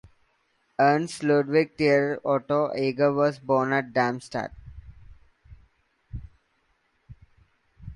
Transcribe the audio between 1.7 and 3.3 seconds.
Theodor Otto Eger